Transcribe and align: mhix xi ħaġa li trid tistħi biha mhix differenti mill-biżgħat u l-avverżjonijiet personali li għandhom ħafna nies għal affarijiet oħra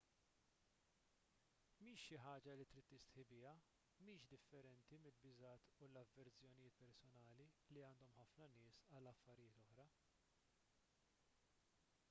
mhix 1.87 1.99
xi 2.05 2.17
ħaġa 2.21 2.53
li 2.59 2.65
trid 2.71 2.87
tistħi 2.93 3.25
biha 3.33 3.51
mhix 4.07 4.29
differenti 4.31 4.97
mill-biżgħat 5.03 5.67
u 5.87 5.89
l-avverżjonijiet 5.89 6.79
personali 6.85 7.47
li 7.77 7.83
għandhom 7.89 8.15
ħafna 8.21 8.47
nies 8.55 8.79
għal 8.97 9.11
affarijiet 9.13 9.61
oħra 9.69 9.85